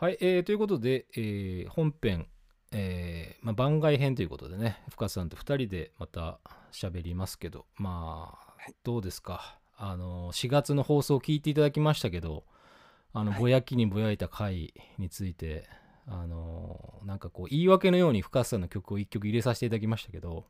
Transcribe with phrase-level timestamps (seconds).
[0.00, 2.28] はい、えーということで、えー本編、
[2.70, 6.38] えーまあ、番外編ということでね、深さんと2人でまた
[6.70, 9.58] 喋りますけど、まあ、はいどうですか？
[9.76, 12.44] あの、4月の放送を聞いていただきましたけど、
[13.12, 15.68] あの、はいぼやきにぼやいた回について、
[16.06, 20.44] あの、なんかこう、言い訳のように深さんの曲を1曲入れさせていただきましたけど、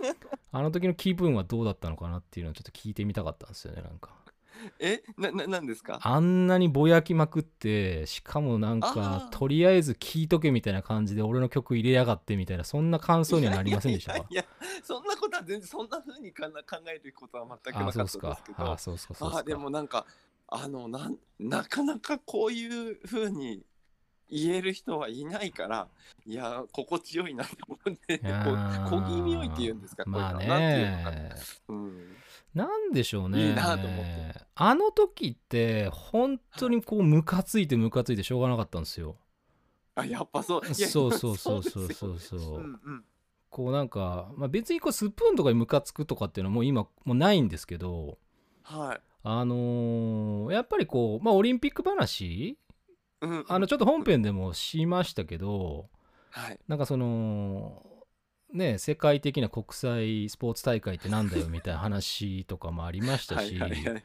[0.52, 4.14] あの時の気分はどうだったのかなっていうのをちょっと聞いてみたかったんですよね、なんか。
[4.80, 5.98] えな、な、なんですか？
[6.02, 14.26] あんなにぼやきまくって、しかもなんかとりあえず聴いとけみたいな感じで俺の曲入れやがってみたいな、そんな感想にはなりませんでしたか？
[14.28, 14.44] いや
[14.82, 18.26] そんなことは全然そんな風にかな考え ることは全くなあ、かったですけ。
[18.26, 19.40] どあ、そうっすか、そうっすか。
[19.40, 20.06] あでもなんか
[20.48, 23.64] あのなんなかなかこういう風に
[24.28, 25.88] 言える人はいないから
[26.24, 30.04] いや心地よいなと思って小気味よいって言うんですか？
[30.04, 31.30] こういうのまあなんていうのかね、
[31.68, 32.16] うん、
[32.54, 33.48] なんでしょうね。
[33.48, 39.16] いいなと思ってあの時って、本当にこう、ムカついてムカついてしょうがなかったんですよ。
[39.94, 40.74] あやっぱそう。
[40.74, 42.18] そうそうそうそうそう。
[42.18, 42.40] そう。
[42.56, 43.04] うんうん。
[43.50, 48.18] こうなんか、まあ、別にこうスプーンとかにムカつくとかっていうのはもう今もうないんですけど、
[48.62, 49.00] はい。
[49.22, 52.58] あのーやっぱりこう、まあ、オリンピック話
[53.20, 53.44] うん。
[53.48, 55.88] あのちょっと本編でもしましたけど
[56.30, 56.58] はい。
[56.66, 57.82] なんかその
[58.52, 64.04] ね世界的な国際スポーツ大会ってなんだよみたいな話とかもありましたしはいはいはい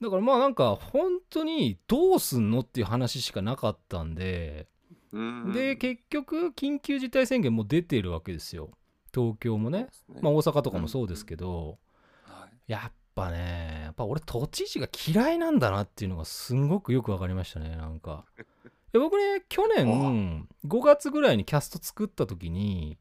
[0.00, 4.68] だからまあなんか本当にどうすんのっていう話しかなかったんで
[5.12, 5.52] うん。
[5.52, 8.70] で結局緊急事態宣言も出てるわけですよ。
[9.14, 9.88] 東京もね。
[10.20, 11.78] まあ大阪とかもそうですけど。
[12.24, 12.72] はい。
[12.72, 18.24] やっぱねやっぱ俺都知事が嫌いなんだなっていうのがすんごくよく分かりましたねなんか。
[18.36, 22.98] いや僕ね去年5月ぐらいにキャスト作った時に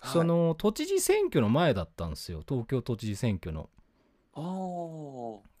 [0.00, 0.12] はい。
[0.12, 2.42] その都知事選挙の前だったんですよ。
[2.48, 3.68] 東京都知事選挙の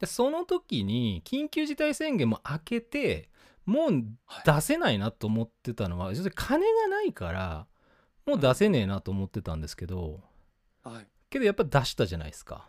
[0.00, 3.28] でその時に緊急事態宣言も明けて
[3.66, 4.04] もう
[4.44, 7.66] 出せないなと思ってたのは要するに金がないから
[8.26, 10.20] もう出せねえなと思ってたんですけど
[10.84, 11.06] はい。
[11.30, 12.66] けどやっぱ出したじゃないですか。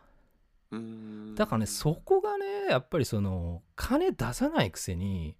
[1.35, 5.35] だからねそこがねやっぱりその金出さないくせに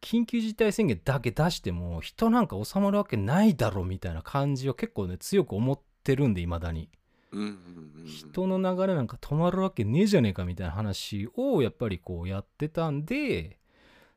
[0.00, 6.88] 緊急事態宣言だけ出しても人なんか収まるわけないだろみたいな感じを結構ね強く思ってるんでいまだに
[7.32, 13.58] 人の流れなんか止まるわけねえじゃねえかみたいな話をやっぱりこうやってたんで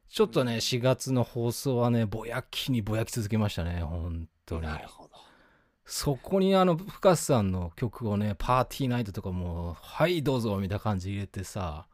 [0.10, 4.62] ちょっとね4月の放送はねぼやきにぼやき続けましたね本当に。
[4.62, 5.10] なるほど。
[5.86, 11.88] そこにあの深瀬さんの曲をねパーティーナイトとかもはいどうぞみたいな感じで入れてさ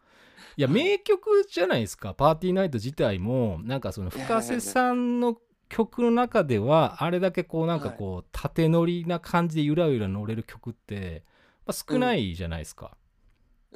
[0.58, 0.76] いやはい。
[0.76, 3.60] 名曲じゃないですかパーティーナイト自体も。
[3.64, 5.38] なんかその深瀬さんの
[5.70, 11.24] 曲の中ではあれだけこうなんかこう縦乗りな感じでゆらゆら乗れる曲って、
[11.66, 12.98] まあ、少ないじゃないですか、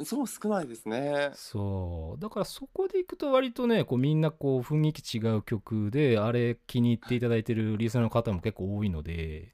[0.03, 1.31] そう少ないですね。
[1.35, 2.19] そう。
[2.19, 9.53] だからそこでいくと割とねこうみんなこう雰囲気違う曲であれ気に入っていただいてるリスナーの方も結構多いので、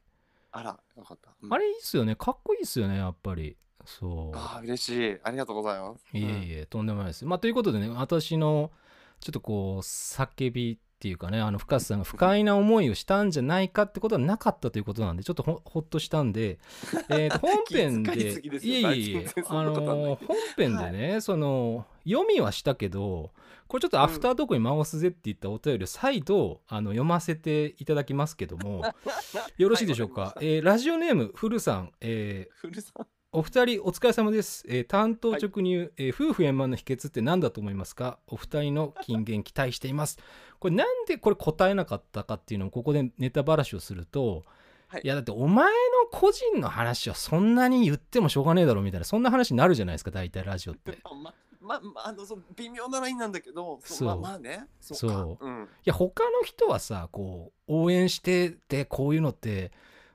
[0.51, 1.53] あらよかった、うん。
[1.53, 2.15] あれいいっすよね。
[2.15, 3.57] かっこいいっすよねやっぱり。
[3.85, 5.17] そあー嬉しい。
[5.23, 6.05] ありがとうございます。
[6.13, 7.25] ういえいえとんでもないです。
[7.25, 8.71] まあということでね私の
[9.19, 16.59] ちょっとこう叫びっていうかねあの深瀬さんが不快な思いをしたんじゃないかってことはなかったということなんでちょっとほほっとしたんで、
[17.07, 19.73] えーと本編でいえいえいえあの
[20.17, 20.17] 本
[20.57, 23.31] 編でね、その読みはしたけど
[23.69, 28.83] これちょっとアフタートークに回すぜって言ったお便りを再度あの読ませていただきますけども
[29.57, 33.07] よろしいでしょうか、はいえーラジオネーム古さん、えー古さん。
[33.31, 38.17] お二人お疲れ様です、えー担当直入、えー夫婦円満の秘訣って何だと思いますか？
[38.25, 40.17] お二人の金言期待しています
[40.59, 44.43] これなんでこれ答えなかったかっていうのをここでネタばらしをすると、
[44.87, 45.01] はい。
[45.03, 45.71] いやだってお前の
[46.11, 50.91] 個人の話はそんなに言ってもしょうがねえだろみたいなそんな話になるじゃないですか大体ラジオって。
[50.91, 54.07] い まままあのその微妙なラインなんだけどそう。
[54.07, 55.45] まあまあねそそう。
[55.45, 55.69] うん。
[55.85, 59.71] や他の人はさこう応援しててこういうのって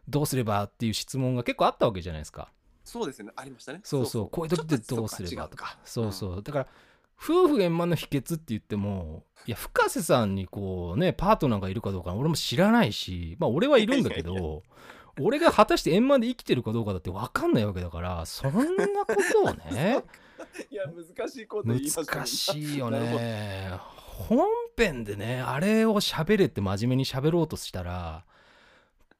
[0.08, 2.50] どうすればっていう質問が結構あったわけじゃないですか。
[2.84, 3.80] そうですよねありましたね。
[3.84, 4.28] そうそう。
[4.28, 5.78] こういう時ってどうすればとか。
[5.84, 6.42] そうそう。
[6.42, 6.66] だから
[7.20, 14.62] 夫婦円満の秘訣って言ってもいや深瀬さんにこうねパートナーがいるかどうか俺も知らないしまあ俺はいるんだけど
[15.20, 20.02] 俺が果たして円満で生きてるかどうかだって分かんないわけだからそんなことをね
[20.70, 23.78] いや難しいこと言いま難しいよね。
[24.14, 24.46] 本
[24.76, 28.24] 編でねあれを喋れって真面目に喋ろうとしたら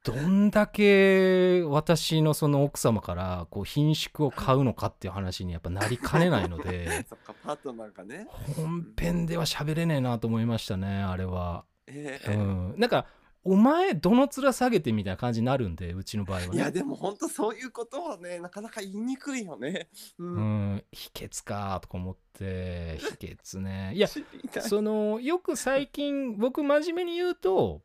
[0.05, 8.27] どんだけ私のその奥様からこう品種を買うのかっていう話にやっぱなりかねないので そっかパートナーがね。
[8.55, 11.65] 本編では喋れねえなと思いましたねあれは。
[11.87, 13.07] えうえん、なんか
[13.43, 16.55] お前どの面下げてみたいな感じになるんでうちの場合はね。
[16.55, 19.87] いやでも本当そういうことはねなかなか言いにくいよね。
[20.19, 20.23] う。
[20.23, 20.75] うん。
[20.75, 23.91] ん秘訣かとか思って秘訣ね。
[23.95, 24.07] いや
[24.61, 27.81] そのよく最近僕真面目に言うと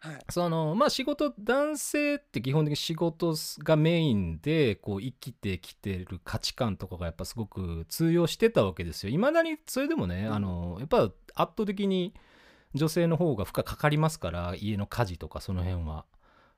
[0.00, 0.18] はい。
[0.30, 9.10] そのまあ仕事男性って基本的に仕事がメインでこう生きてきてる価値観とかがやっぱすごく通用してたわけですよ。
[9.10, 12.14] いまだにそれでもね、うんあのやっぱ圧倒的に
[12.74, 16.04] 女性の方が負荷かかりますから家の家事とかその辺は。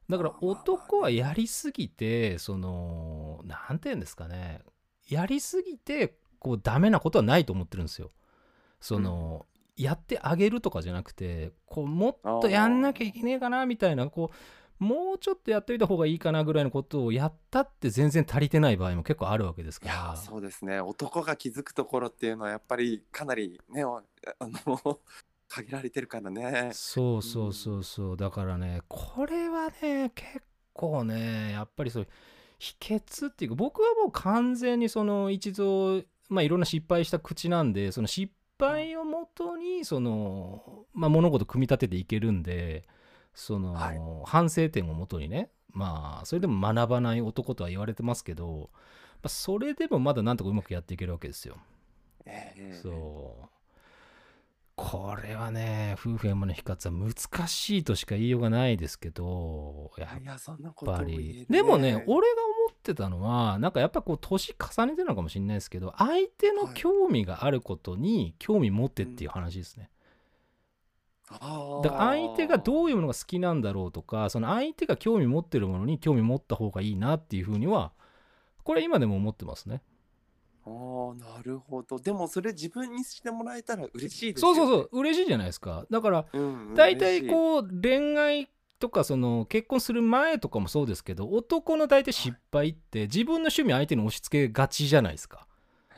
[0.09, 4.61] だから男はやりすぎてそのなんて言うんですかね
[5.09, 8.11] やりすぎてこうダメなことはないと思ってるんですよ。
[8.81, 9.47] その、
[9.83, 20.81] やってあげるとかじゃなくてこうもっとやんなきゃいけねえかなみたいなこうもうちょっとやっといた方がいいかなぐらいのことをやったって全然足りてない場合も結構あるわけですかいやらそうですね。
[20.81, 24.03] 男が気づくところっていうのはやっぱりかなりねおあ
[24.41, 24.99] の
[25.49, 26.71] 限られてるからね。
[26.73, 28.17] そうそうそうそう。
[28.17, 30.43] だからねこれはね結
[30.73, 32.09] 構ねやっぱりそう
[32.59, 42.87] 秘訣っていうか僕はもう完全にその一度まあいろんな失敗した口なんでその失敗をもとにそのまあ物事組み立てていけるんで
[43.35, 48.71] その、はい反省点をもとにねまあそれでも学ばない男とは言われてますけど、
[49.23, 51.57] まあ、それでもまだなんとかうまくやっていけるわけですよ。
[52.27, 53.60] ええそう。
[54.77, 61.47] これはね、夫婦円満の比較は難しいとしか言いようがないですけど、やっぱり。
[61.51, 69.91] でもね、ね俺が思ってたのは、なんかやっぱこう、年重ねてるのかもしれないですけど、相手のはい興味があることに興味持ってっていう話ですね。
[71.29, 77.93] あだから相手がうどういうものが好きなんだろうとか、その相手が興味持ってるものに興味持った方がいいなっていうふうには、
[78.65, 79.83] これ今でも思ってますね。
[80.67, 80.71] あ
[81.13, 81.99] あなるほど。
[81.99, 84.57] でもそれ自分にしてもらえたら嬉しいですよね。
[84.59, 85.87] そうそうそう、嬉しいじゃないですか。
[85.91, 88.49] だから、うん大体こう恋愛
[88.79, 95.47] とかその結婚する前とかもそうですけど男の大体失敗って自分の趣味相手に押し付けがちじゃないですか。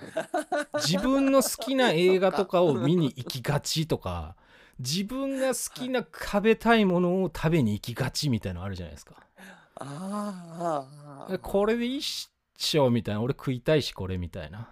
[0.85, 4.35] 自分の好きな映画とかを見に行きがちとか
[4.81, 9.15] 自分が好きな食べたいものを食べに行きがちみたいなのあるじゃないですか。
[9.77, 12.03] あーあこれでいいっ
[12.63, 13.21] しょみたいな。
[13.21, 14.71] 俺食いたいしこれみたいな。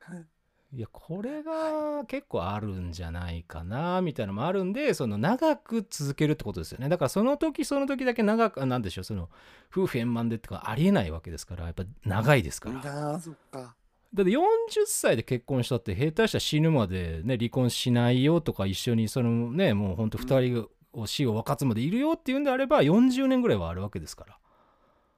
[0.74, 6.88] いやこれが結構あるんじゃないかなみたいなのもあるんでその長く続けるってことですよね。
[6.88, 9.28] だからその時その時だけ長くあなんでしょうその
[9.70, 12.80] 夫婦円満でってかありえないわけですからやっぱ長いですから。
[12.80, 13.76] だあーそっか。
[14.20, 14.38] って40
[14.86, 24.38] 歳で結婚したって下手したら死ぬまでね離婚しないよとか一緒にそのねもうほんと2人を死を分かつまでいるよっていうんであれば40年ぐらいはあるわけですから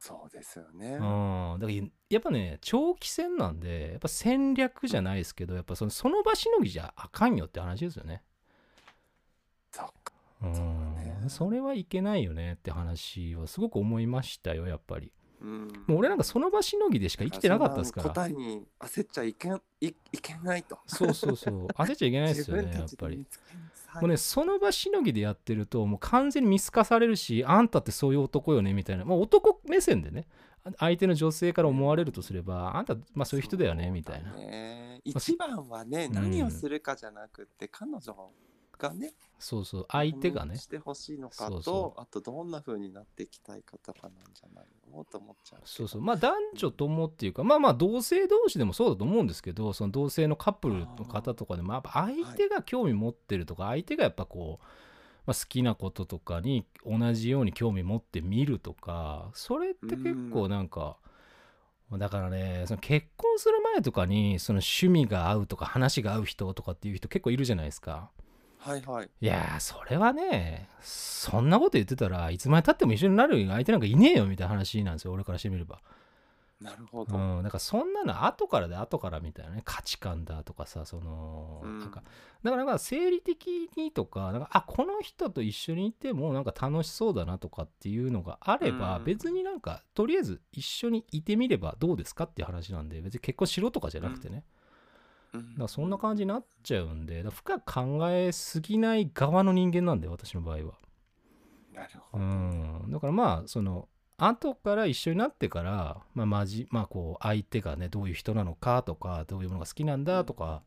[0.06, 0.96] そうですよね。
[0.96, 8.22] うん、だからやっぱね長期戦なんでやっぱ戦略じゃないですけどやっぱそのその場しのぎじゃあかんよって話ですよね。
[9.72, 10.12] そっか。
[10.42, 10.94] うん。
[10.96, 11.24] ね。
[11.28, 15.10] それはいけないよねって話はすごく思いましたよやっぱり。
[15.44, 18.10] うんもう俺なんかその場しのぎでしか生きてなかったですから。
[18.10, 23.26] 答えに焦っちゃいけんいいけないとそうそうそう焦っちゃいけないですよねやっぱり
[24.00, 30.26] もうねその場しのぎでやってるともう完全に見透かされるしあんたってそういう男よねみたいなもう男目線でね
[30.78, 38.00] 相手の女性から思われるとすればあんたまあそういう人だよねみたいなね一番はね、うん何をするかじゃなくて彼女
[38.78, 40.56] がねそうそう相手がね。
[40.56, 46.00] してほしいのかとそうそあとどんな風になっていきたいかとかなんじゃないのと思っちゃうそうそう。
[46.00, 54.64] まあ男女ともっていうかまあまあ同性同士でもそうだと思うんですけどその同性のカップルの方とかでもやっぱ相手が興味持ってるとか相手がやっぱこう、
[55.26, 60.96] まあ、好きなこととかに同じように興味持って見るとかそれって結構なんか、
[61.92, 68.10] だからねその結婚する前とかにその趣味が合うとか話が合う人とかっていう人結構いるじゃないですか。
[68.64, 69.10] はいはい。
[69.20, 75.80] いやーそれはねそんなこと言ってたらいつまでたっても一緒になる相手なんかいねえよみたいな話なんですよ俺からしてみれば。
[76.60, 81.80] なるほど、うん、だからそんなの後からで後からみたいなね価値観だとかさその、うん。
[81.80, 82.02] なんか
[82.42, 89.04] だからまあ生理的にとかなんかあこの人と一緒にいてもなんか楽しそうだなとかっていうのがあれば、うん。
[89.04, 94.42] 別になんかとりあえず一緒にいてみればどうですかっていう話なんで別に結婚しろとかじゃなくてね、うん
[95.58, 100.62] だそんな感じになっちゃうんでだ深く考えすぎない側の人間なんで私の場合は。
[101.72, 110.62] うなるほど、ん、だからまあその後から一緒になってから、まあまじまあ、こう相手がねどういう人なのかとかどういうものが好きなんだとか、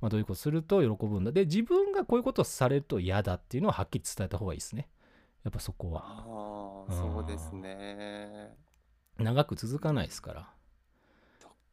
[0.00, 1.30] まあ、どういうことすると喜ぶんだ。
[1.30, 4.88] で自分がこういうことをされると嫌だっていうのをはっきり伝えた方がいいですね。
[5.44, 6.02] やっぱそこは。
[6.04, 8.56] ああそうですね。
[9.18, 10.48] 長く続かないですから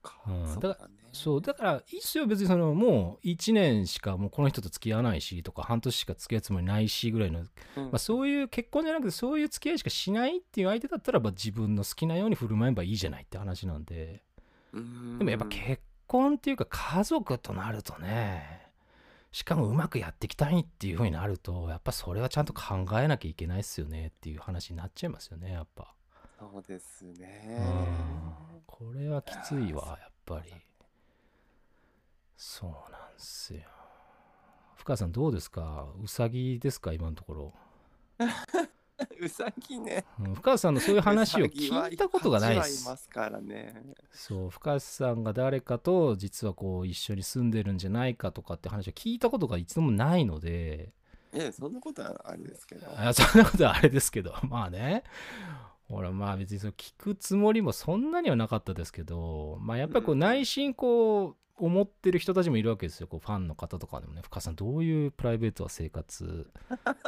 [0.08, 0.48] か、うん。
[0.54, 0.76] そうだね
[1.14, 7.48] そうだからいいっすよ別にそのもう1年しかもうこの人と付き合わないしとか半年しか付き合うつもりないしぐらいの、うん。
[7.86, 14.22] まあ、そういう結婚じゃなくてそういう付き合いしかしないっていう相手だったらば自分の好きなように振る舞えばいいじゃないって話なんで。
[14.74, 15.18] うん。
[15.18, 18.68] でもやっぱ結婚っていうか家族となるとね
[19.32, 25.94] しかもうまくやっていきたいっていう風になるとやっぱそれはちゃんと考えなきゃいけないっすよねっていう話になっちゃいますよねやっぱ。
[26.40, 27.58] そうですね。
[27.60, 28.62] うん。
[28.66, 30.54] これはきついわやっぱり。
[32.36, 33.62] そうなんすよ。
[34.76, 35.88] 深谷さんどうですか？
[36.04, 36.94] うさぎですか？
[36.94, 37.54] 今のところ、
[39.20, 40.06] うさぎね。
[40.20, 42.88] うん、深谷さんのそういう話を聞いたことがないです。
[42.88, 43.96] ますからね。
[44.12, 50.94] そう深谷さんが誰かと実はこう一緒に住んでるんじゃないかとかって話を聞いたことが一度もないので。
[51.52, 52.88] そんなことはあれですけど。
[52.98, 54.34] あそんなことはあれですけど。
[54.44, 55.04] まあね
[55.88, 60.20] ほらまあ別にその聞くつもりもそんなにはなかったですけどまあやっぱりこううん。
[60.20, 63.08] 内心こう思ってる人たちもいるわけですよ。
[63.08, 64.22] こうファンの方とかでもね。
[64.22, 66.52] 深さんどういうプライベートは生活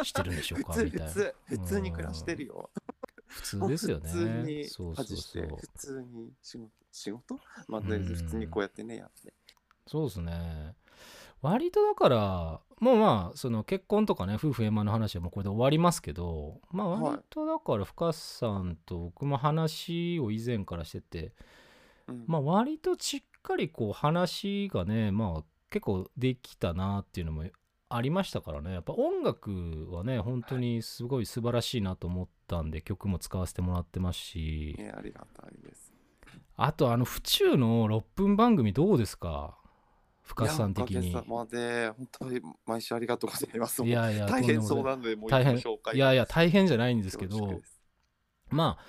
[0.03, 0.81] してるんでしょうか？
[0.81, 1.05] みたいな。
[1.05, 2.69] 普通普通に暮らしてるよ。
[3.27, 4.09] 普通ですよね。
[4.09, 5.43] 普通にそうそうそう。
[5.43, 7.39] 普通に仕事仕事？
[7.67, 9.33] まあ、うん普通にこうやってねやって。
[9.85, 10.73] そうですね
[11.41, 21.33] 割とだからもうまあその結婚とかね夫婦円満の話はもうこれで終わりますけどまあはい割とだから深さんと僕も話を以前からしてて
[22.07, 22.23] うん。
[22.27, 27.43] まあ割としっかりこう話がねまあ結構できたなっていうのも
[27.89, 28.71] ありましたからね。
[28.73, 34.75] やっぱ音楽はね本当にすごい素晴らしいなと思ったんで曲も使わせてもらってますし。
[34.77, 35.91] ねありがたいです。
[36.55, 39.57] あとあの府中の6分番組どうですか？
[40.29, 41.09] 深さん的に。
[41.09, 43.83] いやおかげさまで本当に毎週ありがとうございます。
[43.83, 47.59] いやいや大変そうなのでもう一個紹介いやいや大変じゃないんですけど。
[48.49, 48.83] まあ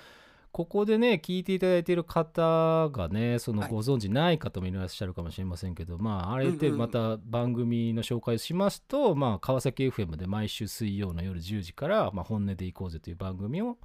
[0.51, 3.71] ここでね聞いていただいている方がねそのはい。
[3.71, 13.77] ご存知ない方もいらっしゃるかもしれませんけど、まああれでうんうんまた番組の紹介をしますと、まあ川崎 FM で毎週水曜の夜10時から「まあ、本音でいこうぜ」という番組を、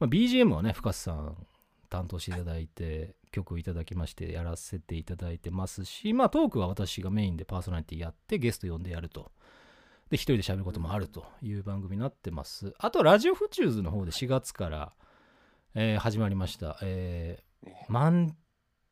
[0.00, 1.36] まあ、BGM はね深瀬さん
[1.90, 9.30] 担当していただいて、曲をいただきましてやらせていただいてますしまあトークは私がメインでパーソナリティやってゲスト呼んでやると。
[10.10, 12.74] で一人で喋ることもあるという番組になってます。
[12.78, 14.92] あとラジオフチューズの方で4月から、
[15.74, 18.36] えー始まりました、えーねマン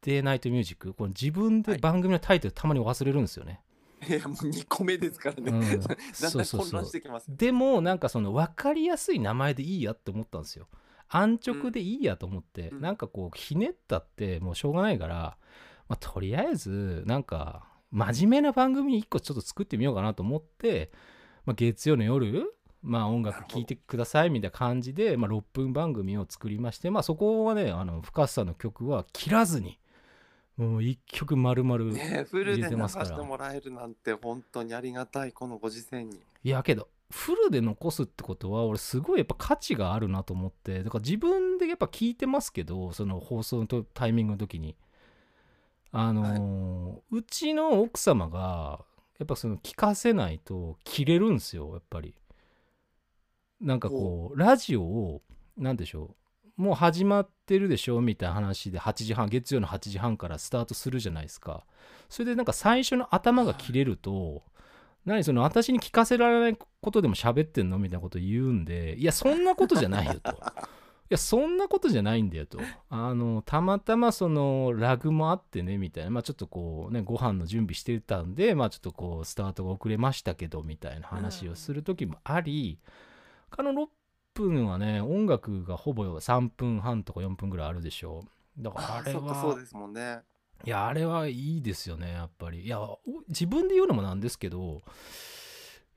[0.02, 3.60] デーナイトミュージックこれ自分で番組のタイトルたまに忘れるんですよね。
[4.06, 10.68] いやもう2個目ですからね、うん だんそうそうそうだん混乱してきますよでもなんかその分かりやすい名前でいいやって思ったんですよ。
[11.08, 12.80] 安直でいいやと思って、うん。
[12.80, 15.36] なんかこうひねったってもうしょうがないから、
[15.88, 20.90] まあ、とりあえずなんか真面目な番組1個ちょっと作ってみようかなと思って、
[21.44, 29.78] まあ、月曜の夜まあ音楽聴いてくださいみたいな感じで、まあ、6分番組を作りまして、まあ、そこはねあの深さの曲は切らずに
[30.56, 33.06] もう1曲丸々、ねフル入れで流てますから。
[33.06, 36.18] してもらえるなんて本当にありがたいこのご時世に。
[36.44, 44.76] いやけどフルで残すってことは俺すごいやっぱ価値があるなと思ってだから自分でやっぱ聞いてますけどその放送のとタイミングの時に。
[45.92, 48.84] あのーうちの奥様が
[49.18, 52.14] やっぱその聞かせないと切れるんですよやっぱり。
[53.60, 55.22] なんかこうラジオを
[55.56, 56.14] 何でしょ
[56.58, 61.64] うもう始まってるでしょみたいな話で8時半月曜の8時半からスタートするじゃないですか。
[62.08, 64.42] それでなんか最初の頭が切れると
[65.06, 67.78] 何その私に聞かせられないことでも喋ってんの？
[67.78, 70.32] みたいなこと言うんでいやそんなことじゃないよと。
[71.08, 72.58] いやそんなことじゃないんだよと。
[72.90, 76.10] あのたまたまそのラグもあってねみたいな。
[76.10, 82.80] まあちょっとこうねご飯の準備してたんでまあちょっとこうスタートが遅れましたけどみたいな話をする時もあり、
[83.50, 83.88] 他の6
[84.34, 88.24] 分はね音楽がほぼ3分半とか4分ぐらいあるでしょ。
[88.58, 90.22] うだからあれはそうですもんね。
[90.64, 92.62] いやあれはいいですよねやっぱり。
[92.62, 94.82] いやお自分で言うのもなんですけど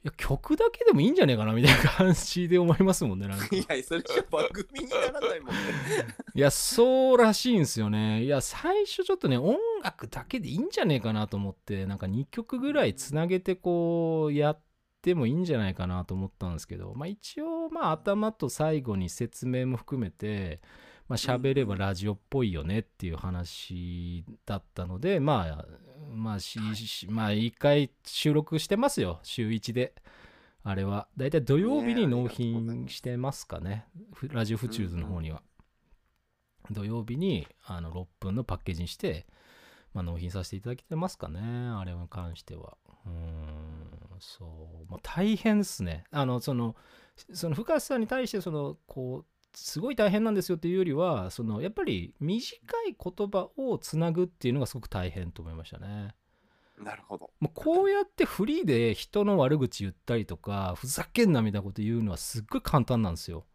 [0.02, 3.48] いや曲だけでもいいんじゃねえかなみたいな感じで思いますもんねなんか。
[3.54, 5.60] いやそれじゃ番組にならないもんね。
[6.34, 8.24] いやそうらしいんですよね。
[8.24, 14.62] いや最初ちょっとね音楽だけでいいんじゃねえかなと思ってなんか2曲ぐらいつなげてこうやっ
[15.02, 20.62] てもいいんじゃないかなと思ったんですけどまあ一応まあ頭と最後に説明も含めて
[21.10, 25.66] まあ喋ればラジオっぽいよねっていう話だったのでまあ
[26.16, 29.20] まあししまあ一回収録してますよ。
[29.24, 29.94] 週1で。
[30.64, 31.08] あれは。
[31.18, 33.86] だいたい土曜日に納品してますかね。
[34.14, 35.42] ふラジオフチューズの方には、
[36.72, 39.26] 土曜日にあの6分のパッケージにして、
[39.94, 41.40] まあ、納品させていただけてますかね。
[41.40, 42.78] あれに関しては。
[43.06, 43.90] うーん
[44.20, 44.46] そ
[44.88, 46.04] う、まあ、大変ですね。
[46.12, 46.76] あのその
[47.34, 56.16] その深瀬さんに対してそのこうすごい大変なんですよっていうよりはそのやっぱり短い言葉をつなぐっていうのがすごく大変と思いましたね。
[56.78, 57.32] なるほど。
[57.40, 63.46] もうこうやってフリーで人の悪口言ったりとかふざけんなみたいなこと言うのはすっごい簡単なんですよ。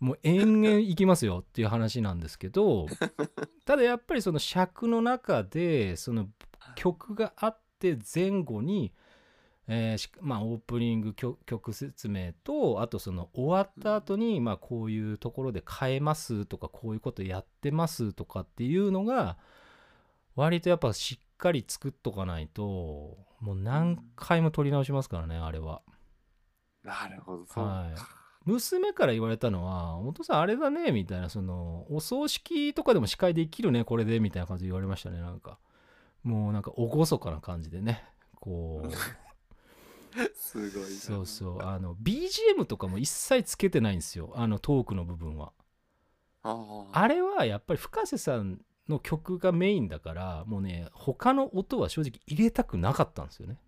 [0.00, 2.86] もう延々いきますよっていう話なんですけど
[3.66, 6.28] ただやっぱりその尺の中でその
[6.76, 8.92] 曲があって前後に、
[9.70, 19.36] えーしまあ、オープニング曲曲説明とあとその終わった後にまあこういうところで変えますとかこういうことやってますとかっていうのが
[20.36, 22.62] 割とやっぱしっかり作っとかないと
[23.40, 25.82] もう何回も撮り直しますからねあれは。
[26.82, 27.44] なるほど。
[27.44, 27.70] そうか。
[27.70, 27.88] はい
[28.44, 35.58] 娘から言われたのは「お父さんあれだね」みたいなそのお葬式とかでも司会できるねこれでみたいな感じで言われましたねなんか
[36.22, 38.04] もうなんか厳かな感じでね
[38.36, 38.88] こう
[40.34, 40.88] すごいな。
[40.88, 41.62] そうそう。
[41.62, 44.32] あの BGM とかも一切つけてないんですよ。
[44.34, 45.52] あのトークの部分は。
[46.42, 47.00] ああ。
[47.00, 53.58] あれはやっぱり深瀬さんの曲がメインだからもうね他の音は正直入れたくなかったんですよね。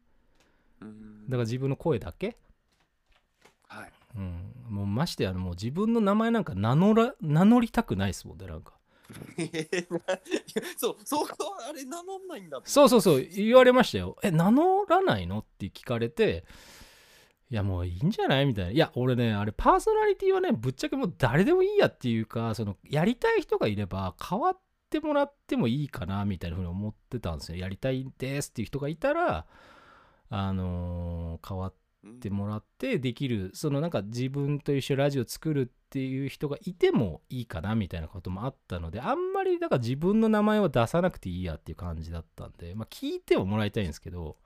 [0.80, 1.24] うん。
[1.28, 2.36] だから自分の声だけ。
[3.68, 3.92] はい。
[4.16, 8.72] うん、もうましてやもう自分の名前なんか名乗ら名乗りたくないですもんねなんか
[10.76, 11.26] そう、そう、
[11.68, 12.60] あれ名乗んないんだ。
[12.64, 14.16] そうそうそう言われましたよ。
[14.22, 15.38] え名乗らないの？
[15.40, 16.44] って聞かれて
[17.50, 18.46] いやもういいんじゃない？
[18.46, 18.70] みたいな。
[18.70, 24.58] いや俺ねあれパーソナリティはねぶっちゃけもう誰でもいいやっていうかそのやりたい人がいれば変わっ
[24.90, 27.58] てもらってもいいかなみたいなふうに思ってたんですよ。
[27.58, 29.46] やりたいですっていう人がいたら
[30.28, 31.79] あのー変わっうんっ
[32.20, 44.36] てもらってできるそのなんか自分と一緒にラジオ作るっていう人がいてもいいかなみたいなこともあったのであんまりだから自分の名前は出さなくていいやっていう感じだったんでまあ聞いてはもらいたいんですけど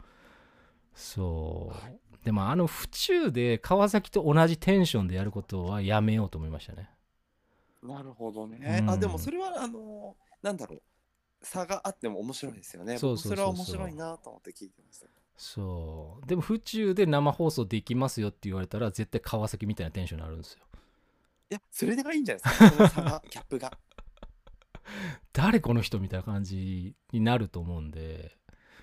[0.95, 6.89] そうでもあの府中で川崎と同じテンションでやることはやめようと思いましたね
[7.85, 8.79] なるほどね。
[8.81, 10.83] うんあ、でもそれは、あの、なんだろう。
[11.43, 12.97] 差があっても面白いですよね。
[12.97, 15.07] そうそうそうそう僕それは面白いなと思って聞いてました。
[15.37, 20.61] そうでも府中で生放送できますよって言われたら絶対川崎みたいなテンションになるんですよ
[21.51, 22.71] いや、それがいいんじゃないですか。
[22.71, 23.79] その差が、ギャップが。
[25.33, 28.37] 誰この人みたいな感じになると思うんで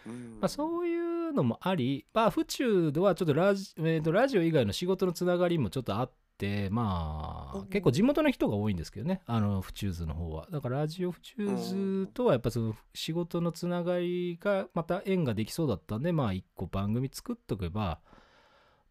[0.06, 10.48] うんまあ、そういうのもあり、まあ、府中ではちょっとラジ,、えーとラジオ以外の仕事のつながりもちょっとあって、まあ、うん結構地元の人が多いんですけどね、あの府中図の方は。
[10.52, 18.00] だからラジオ府中図とはやっぱその仕事のつながりがまた縁ができそうだったんで、まあ、一個番組作っとけば、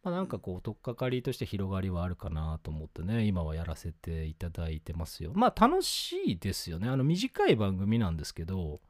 [0.02, 5.32] まあ、なんかこう、取っかかりとして広がりはあるかなと思ってね、今はやらせていただいてますよ。
[5.34, 6.88] まあ、楽しいですよね。
[6.88, 8.80] あの、短い番組なんですけど、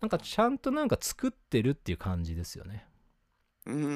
[0.00, 2.86] なんかちゃんとなんか作ってるっていう感じですよね。
[3.68, 3.92] うんうんう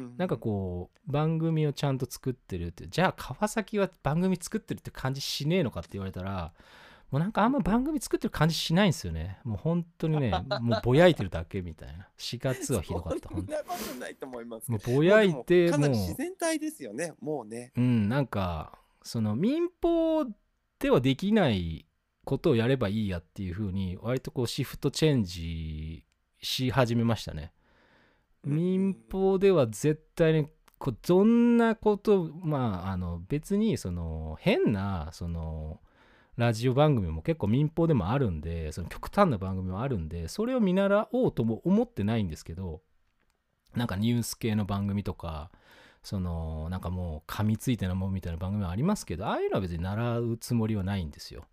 [0.00, 0.14] ん。
[0.16, 6.52] なんかこう番組をちゃんと作ってるってじゃあ川崎は番組作ってるって感じしねえのかって言われたら
[7.10, 14.70] もうなんかあんま番組作ってる感じしないんですよねもう本当にね もうぼやいてるだけみたいな4月はひどかったそん本当なことないと思います。
[14.70, 17.72] もうぼやいてかなもうり自然体ですよね、もうね。
[17.76, 20.26] うんなんかその民放
[20.78, 21.86] ではできない
[22.24, 26.04] ことをやればいいやっていう風に割とこうシフトチェンジ
[26.42, 27.52] し始めましたね
[28.44, 30.48] 民放では絶対に
[30.78, 35.80] こどんなことまああの別にその変なその
[36.36, 42.80] ラジオ番組も結構民放でもあるんでその極端な番組もあるんでそれを見習おうとも思ってないんですけど
[43.74, 45.50] なんかニュース系の番組とか
[46.04, 51.44] そのなんかもう噛みついてなもんみたいな番組はありますけどああいうのは別に習うつもりはないんですよ。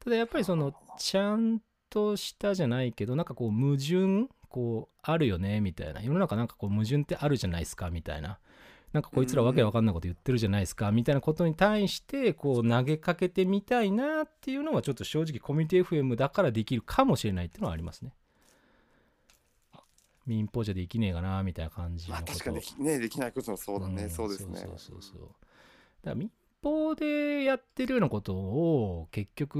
[0.00, 6.00] ただやっぱりそのちゃんとしたじゃないけどなんかこう矛盾こうあるよねみたいな。
[6.00, 8.38] 世の中なんかこう矛盾ってあるじゃないですかみたいな。
[8.92, 18.14] なんかこいつらわけわかんないこと言ってるじゃないですかみたいなことに対してこう投げかけてみたいなっていうのはちょっと正直コミュニティ FM だからできるかもしれないっていうのはありますね。
[20.24, 24.60] 民放じゃできねえかなみたいな感じのまあこと確かにでき,、ね、できないこともそうだね、んそうですね。
[24.60, 25.20] そうそうそうそう。
[25.20, 25.30] だか
[26.10, 26.30] ら民
[26.62, 29.58] 放でやってるようなことを結局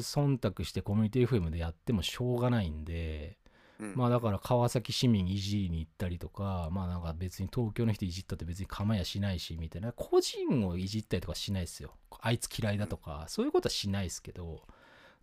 [0.00, 3.36] 忖度してコミュニティ FM でやってもしょうがないんで、
[3.78, 3.94] うん。
[3.94, 9.92] まあだから川崎市民いじりに行ったりとかまあなんか別に東京の人いじったって別に構やしないしみたいな。
[9.92, 11.94] 個人をいじったりとかしないですよ。
[12.20, 14.62] あいつ嫌いだとか、そういうことはしないですけど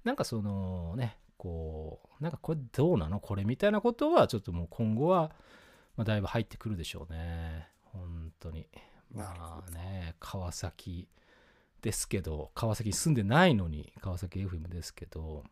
[0.04, 3.20] なんかそのねこうなんかこれどうなの？
[3.20, 5.32] これみたいなことはちょっともう今後は、
[5.98, 7.68] まあ、だいぶ入ってくるでしょうね。
[7.86, 8.68] 本当に。
[9.12, 11.08] まあね川崎
[11.82, 15.44] ですけど川崎に住んでないのに川崎 FM ですけど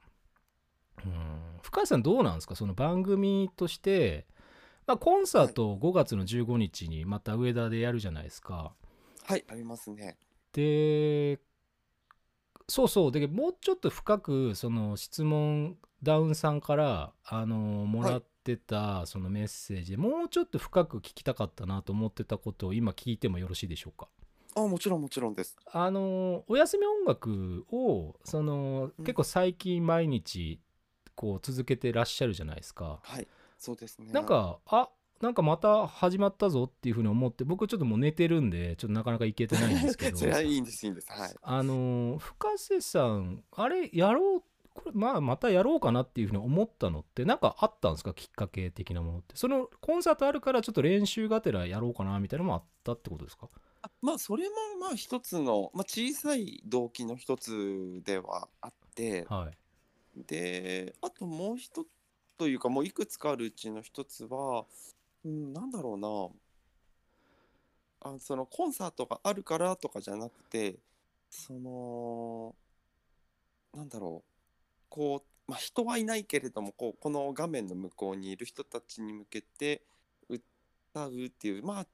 [1.06, 1.14] うん。
[1.62, 2.56] 深谷さんどうなんですか？
[2.56, 4.26] その番組として、
[4.88, 8.74] まあ、コンサートを5月の15日にまた上田でやるじゃないですか。
[9.24, 10.18] はい、ありますね。
[10.54, 11.40] で
[12.68, 13.12] そうそう。
[13.12, 24.08] でもうちょっと深くその質問ダウンさんからあのもらってたそのメッセージでもうちょっと深く聞きたかったなと思ってたことを今聞いてもよろしいでしょうか？
[24.56, 25.56] あもちろんもちろんです。
[25.72, 29.06] あのお休み音楽をそのうん。
[29.06, 30.60] 結構最近毎日
[31.22, 33.00] こう続けてらっしゃるじゃないですか。
[33.04, 33.28] はい
[33.60, 34.12] そうですね。
[34.12, 34.90] なんかあ
[35.22, 40.18] なんかまた始まったぞっていうふうに思って僕ちょっともう寝てるんでちょっとなかなか行けてないんですけど。
[40.18, 41.12] それはいいんですいいんです。
[41.12, 41.36] はい。
[41.44, 44.44] あの深瀬さんあれやろう？
[44.74, 49.36] これまあまたやろうかなっていうふうに思ったのってなんかあったんですかきっかけ的なものって？
[49.36, 53.48] そのコンサートあるからちょっと練習がてらやろうかなみたいなのもあったってことですか？
[53.84, 59.58] あまあそれもまあ一つの、まあ、小さい動機の一つではあってはい
[60.16, 61.88] であともう一つ
[62.38, 64.66] というかもういくつかあるうちの一つは、
[65.24, 66.30] うん、なんだろうな。
[68.04, 70.80] あそのコンサートがあるからとかじゃなくて
[71.30, 72.56] その
[73.74, 74.32] なんだろう。
[74.90, 79.84] こう、まあ、人はいないけれどもこうこの画面の向こうにいる人たちに向けて
[80.28, 81.88] 歌うっていうまあ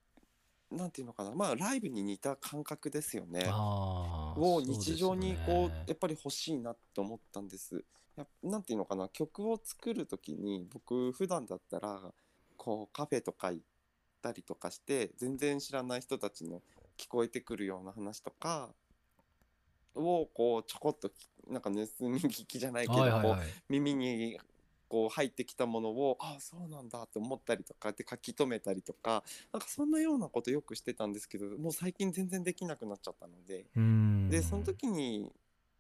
[0.72, 3.50] なんていうのかなまあライブに似た感覚ですよね。
[3.50, 7.84] を日常にこうやうっぱり欲しいなって思ったんです。
[8.18, 12.02] やなんていうのかな曲を作る時に僕普段だったら
[12.58, 13.64] こうカフェとか行っ
[14.22, 16.62] たりとかして全然知らない人たちの
[16.98, 18.70] 聞こえてくるような話とか
[19.96, 21.14] をこうちょこっとき
[21.50, 24.38] なんか盗み聞きじゃないけど、こうはいはいはい耳に
[24.90, 33.66] こう入ってきたものをああそうなんだって思ったりとかって書き留めたりとかなんかそんなようなことよくしてたんですけどもう最近全然できなくなっちゃったので。
[33.76, 34.30] うん。
[34.30, 35.32] でその時に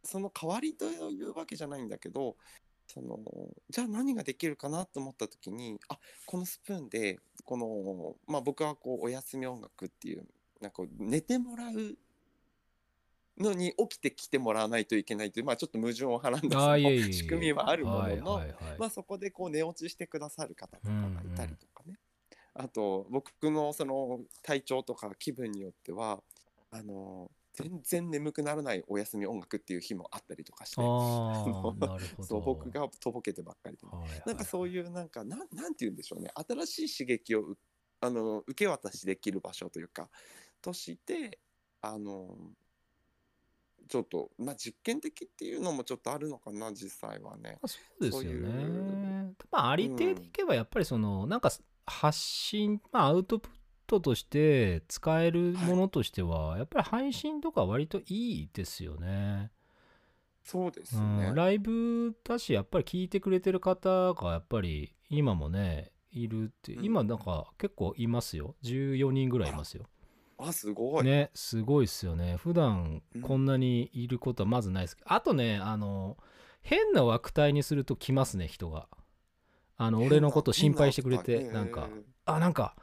[0.04, 2.36] その代わりというわけじゃないんだけど
[2.88, 3.20] その
[3.70, 10.26] じゃあ何ができるかなと思った時にあこのスプーンでこの、まあ、僕はこうお休み音楽っていう
[10.62, 11.98] なんかこう寝てもらう
[13.39, 16.78] のに起きてきてもらわないといけないという、まあ、ちょっと矛盾をはらんだ
[17.12, 18.41] 仕組みはあるものの、
[18.78, 21.95] まあ、そこでこう寝落ちしてくださる方とかがいたりとかね、
[22.56, 26.19] あと僕のその体調とか気分によっては
[26.71, 36.30] あの全然眠くならないお休み音楽っていう日もあったりとかしてそう僕がとぼけてばっかりで、はいはいなんかそういうなんかなんなんて言うんでしょうね。
[36.65, 37.58] 新しい刺激をう
[38.02, 40.08] あの受け渡しできる場所というか
[40.62, 41.39] として
[41.82, 42.36] あの
[43.88, 47.58] ちょっとまあ実験的っていうのもちょっとあるのかな実際はね。
[47.62, 49.34] あそうですよね。
[49.52, 51.52] まあありていでいけばやっぱりその、なんか
[51.86, 53.52] 発信、まあ、アウトプッ
[53.88, 58.04] トとして使えるものとしては、やっぱり配信とか割とい
[58.43, 59.52] いですよね。
[60.43, 61.32] そうですうね。
[61.32, 69.84] ん、ライブだしやっぱり聞いてくれてる方がやっぱり今もねいるって、うん今なんか結構いますよ14人ぐらいいますよ。
[70.38, 71.04] あすごい。
[71.06, 72.38] ねすごいっすよね。
[72.38, 73.21] 普段うん。
[73.21, 76.17] こんなにいることはまずないですけど、あとねあの
[76.62, 78.88] 変な枠体にすると来ますね人が。
[79.78, 81.89] あの俺のこと心配してくれて変なんか。
[82.26, 82.76] あなんか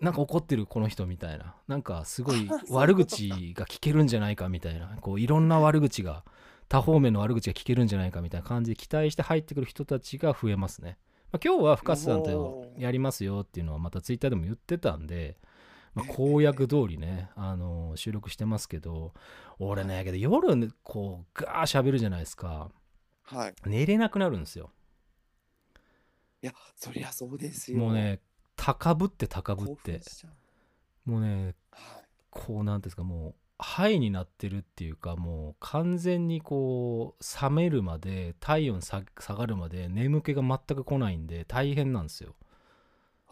[0.00, 1.54] なんか怒ってるこの人みたいな。
[1.68, 4.96] なんかすごい 悪口が聞けるんじゃないかみたいな。
[5.00, 6.24] こういろんな悪口が
[6.72, 10.96] 多方面の悪口が聞けるんじゃないかみたいな感じで期待して入ってくる人たちが増えますね、
[11.30, 15.36] まあ、今日は深瀬さんとやりますよっていうのはまたツイッターでも言ってたんで、
[15.94, 19.12] まあ、公約通りね、あの収録してますけど
[19.58, 22.70] 俺ねけど夜ねこうガー喋るじゃないですか
[23.24, 23.54] はい。
[23.66, 24.70] 寝れなくなるんですよ
[26.42, 27.78] いやそりゃそうですよ。
[27.78, 28.20] もうね
[28.56, 30.00] 高ぶって高ぶっ興て
[31.04, 42.34] もうねはいこうなんていうんですかもうハイになってるっていうかもう完全にこう冷めるまで体温下下がるまで眠気が全く来ないんで大変なんですよ。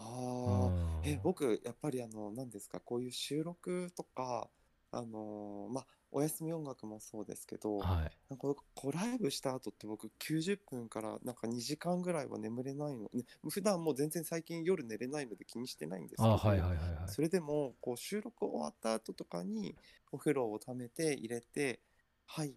[0.01, 1.07] あうあ。
[1.07, 1.09] ん。
[1.09, 4.49] え僕やっぱりあの何ですかこういう収録とか
[4.93, 16.87] あのーまあお休み音楽もそうですけど、はい、なんかこうライブした後って僕90分からなんか2時間ぐらいは眠れないの、ね、普段もう全然最近夜寝れないので気にしてないんですけど、あはいはいはいはい。
[17.07, 19.77] それでもこう収録終わった後とかに
[20.11, 21.79] お風呂をためて入れて
[22.27, 22.53] 入っ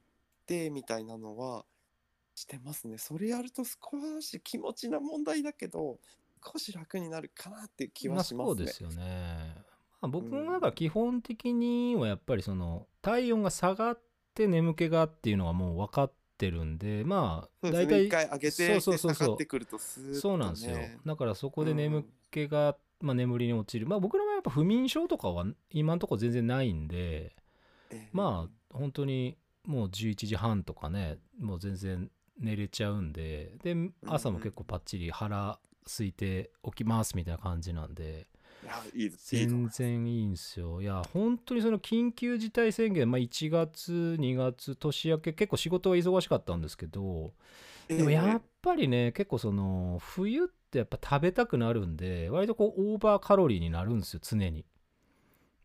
[0.47, 1.65] てみたいなのは
[2.33, 2.97] してますね。
[2.97, 5.99] それやると少し気持ちな問題だけど
[6.51, 8.55] 少し楽になるかなっていう気はしますね。
[8.55, 9.55] そうですよね。
[10.01, 10.59] まあ、僕うん。
[10.59, 14.01] から基本的にはやっぱりその体温が下がっ
[14.33, 19.37] て眠気がっていうのはもう分かってるんでまあ大体一回上げてそうそうそうそ
[20.11, 20.15] う。
[20.15, 20.77] そうなんですよ。
[21.05, 23.87] だからそこで眠気が、まあ、眠りに落ちる。
[23.87, 27.35] まあ僕らはやっぱ不眠症とかは今のところ全然ないんで
[27.91, 28.09] ええ。
[28.11, 33.75] まあ本当にもう11時半とかねもう全然寝れちゃうんでで
[34.07, 38.27] 朝も結構パッチリ腹空いて起きますみたいな感じなんで。
[38.63, 40.57] いやい全然いいんです。
[40.59, 47.33] よいや本当にその緊急事態宣言、まあ、1月2月年明け結構仕事は忙しかったんですけど
[47.89, 47.97] ええ。
[47.97, 54.65] でもやっぱりね結構その冬ってやっぱ食べたくなるんで割とこうオーバーカロリーになるんですよ常に。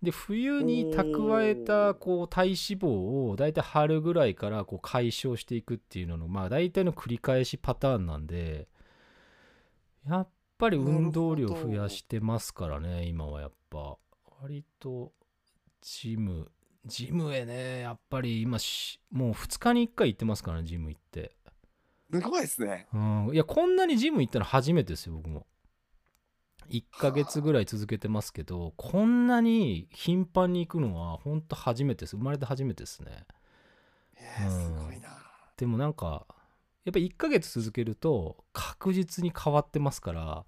[0.03, 8.69] で冬に蓄えたこう体脂肪を大体春ぐらいからこう解消していくっていうののまあ大体の繰り返しパターンなんで
[10.07, 13.97] やっぱり運動量増やしてますからね今はやっぱ。
[14.41, 15.13] 割と
[15.81, 16.51] ジム
[16.87, 21.33] ジムへねやっぱり今しもう2日に1回行ってますからねジム行って。
[22.11, 22.87] すごいですね。
[22.95, 25.47] うん、いやこんなにジム行ったの初めてですよ僕も。
[26.71, 32.17] 1ヶ月ぐらい続けてますけどこんなに頻繁に行くのは本当初めてです。
[32.17, 33.27] 生まれて初めてですね。
[34.17, 35.11] ええすごいな。
[35.57, 36.27] でもなんか
[36.89, 40.47] やっぱり1ヶ月続けると確実に変わってますから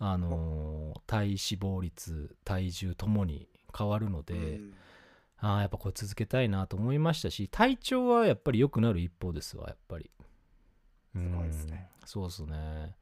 [0.00, 4.74] あのー体脂肪率体重ともに変わるので、うん。
[5.38, 10.10] ああやっぱこれ続けたいなと思いましたし体調はやっぱり良くなる一方ですわやっぱり。
[11.14, 11.88] すごいですね。
[12.00, 12.08] うん。
[12.08, 12.96] そうですね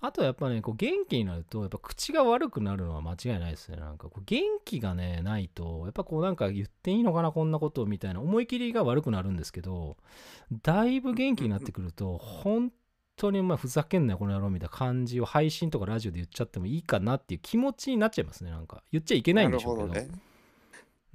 [0.00, 3.76] あとはやっぱねこう元気になるとやっぱ口が悪くなるのは間違いないですね。
[3.78, 8.20] なんかこう元気がねないとやっぱこうなんか言っていいのかなこんなことみたいな。
[8.20, 9.96] 思い切りが悪くなるんですけど
[10.62, 12.72] だいぶ元気になってくると本
[13.16, 18.50] 当にまあふざけんなよこの野郎みたいな感じを配信とかラジオで言っちゃってもいいかなっていう気持ちになっちゃいますね。
[18.50, 19.88] なんか言っちゃいけないんでしょうけど。
[19.88, 20.20] なるほどね。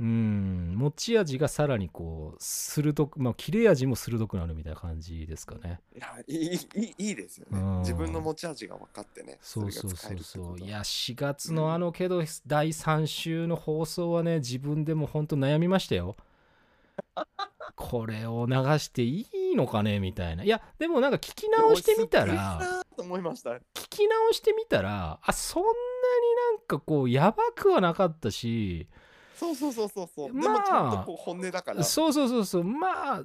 [0.02, 0.74] うん。
[0.76, 5.80] 持ち味がさらにこう鋭くまあ切れ味も鋭くなるみたいな感じですかね。
[5.96, 7.74] いやいいいいいいですようん。
[7.76, 9.38] ね自分の持ち味が分かってね。
[9.42, 10.60] そうそうそうそう。
[10.60, 16.16] いや4月のあのけど第3週の放送はね自分でも本当悩みましたよ。
[17.76, 20.44] これを流していいのかねみたいな。
[20.44, 22.60] いやでもなんか聞き直してみたら
[22.98, 25.76] 聞き直してみたらあそんなに
[26.58, 28.88] なんかこうやばくはなかったし
[29.42, 30.54] そうそうそうそうそう、まあ。
[30.54, 31.84] でもちゃんとこう本音だから。
[31.84, 32.64] そうそうそうそう。
[32.64, 33.24] まあ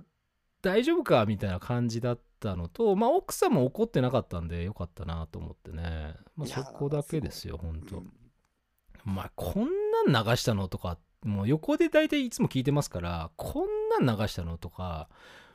[0.62, 8.12] 大丈夫かみたいな感じだったのとまあ奥さんも怒ってなかったんでよかったなと思ってね、まあ、そこだけですよ本当うん
[9.04, 9.68] まあこん
[10.12, 15.08] なん流したのとかもう横で大体いつも聞いてますからこんなん流したのとか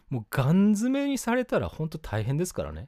[0.10, 2.88] もうガン詰めにされたら本当大変ですからね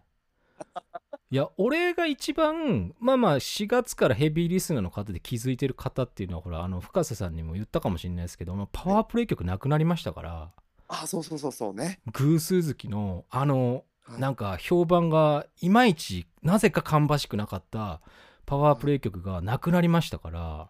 [1.34, 10.52] いや俺が一番まあまあ4月からヘビーリスナーの方で気づいてる方っていうのはほらあの深瀬さんにも言ったかもしれないですけど、まあ、パワープレイ曲なくなりましたから。
[10.89, 12.02] あそうそうそうそうね。
[12.12, 14.22] 偶数月のあのはい。
[14.22, 18.00] なんか評判がいまいちなぜか芳しくなかった
[18.46, 20.69] パワープレイ曲がなくなりましたから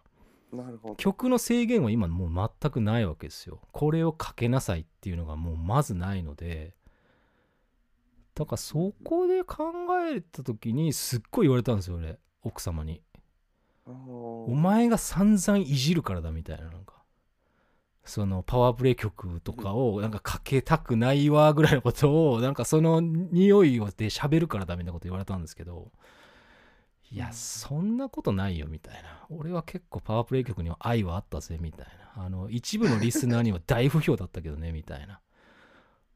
[0.50, 0.94] なるほど。
[0.94, 3.60] 曲の制限は今もう全くないわけですよ。
[3.70, 6.72] これをかけなさいっていうのがもうまずないので
[8.34, 9.72] だからそこで考
[10.12, 13.00] えた時にすっごい言われたんですよ俺奥様に。
[13.86, 16.94] おお前が散々いじるからだみたいななんか。
[18.04, 25.90] そのパワープレイ曲とかをなんかかけたくないわぐらいのことをなんかその匂いをで喋るからだみたいなこと言われたんですけど
[27.10, 29.26] いやそんなことないよみたいな。
[29.30, 32.24] 俺は結構パワープレイ曲には愛はあったぜみたいな。
[32.24, 35.20] あの一部のリスナーには大不評だったけどねみたいな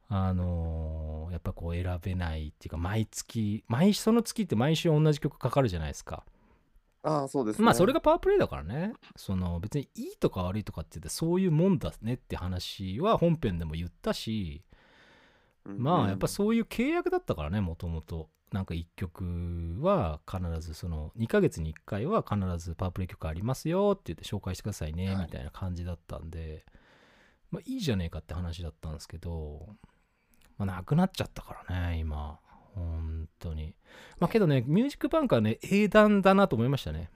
[0.09, 6.25] あのーやっぱこう選べないっていうか毎月毎その月って毎週同じ曲かかるじゃないですか。
[7.03, 7.65] ああそうですね。
[7.65, 8.95] まあそれがパワープレイだからね。
[9.15, 14.65] その別にいいとか悪いとかって言ってそういうもんだねって話は本編でも言ったし
[15.65, 18.31] うんまあやっぱそういう契約だったからねもともと。
[18.51, 25.27] なんか1曲は必ずその2ヶ月に1回は必ずパワープレイ曲ありますよって言って紹介してくださいねはい。
[25.27, 26.65] みたいな感じだったんで、
[27.51, 29.69] まあいいじゃねえかって話だったんですけど、
[30.59, 32.39] まあ、なくなっちゃったからね今。
[32.75, 33.75] 本当に。
[34.21, 37.11] まあけどねミュージックバンクはね英断だなと思いましたね。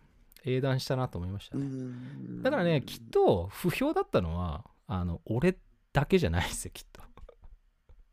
[0.44, 2.42] 英断したなと思いましたうね、ん。
[2.42, 5.57] だからねきっと不評だったのはあの俺
[5.92, 7.02] だけじゃないですよきっと。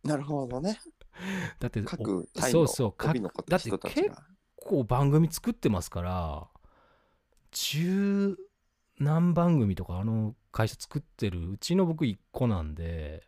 [0.03, 0.79] なるほどね。
[1.59, 4.23] だってお各そうそう各だって結が。
[4.55, 6.47] 構番組作ってますから
[7.51, 8.37] 十
[8.99, 13.23] 何番組とかあの会社作ってるうちの僕1個なんで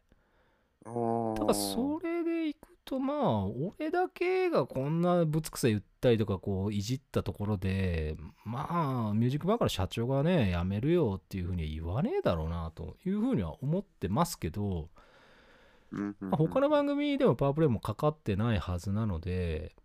[0.83, 14.89] ただそれでいくとまあ俺だけがこんなぶつくさ言ったりとかこういじったところでまあミュージックバーから社長がね辞めるよっていうふうには言わねえだろうなというふうには思ってますけど、
[16.31, 19.75] 他の番組でもパワープレイもかかってないはずなので